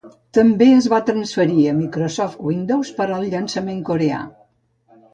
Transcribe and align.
També 0.35 0.67
es 0.77 0.87
va 0.93 0.99
transferir 1.09 1.59
a 1.71 1.75
Microsoft 1.83 2.43
Windows 2.49 2.93
per 3.03 3.09
al 3.19 3.31
llançament 3.37 3.89
coreà. 3.93 4.27